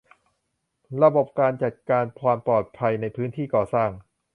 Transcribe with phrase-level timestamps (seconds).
[1.01, 3.89] ระบบการจัดการความปลอดภัยในพื้นที่ก่อสร้าง